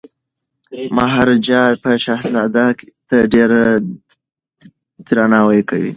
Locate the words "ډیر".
3.33-3.49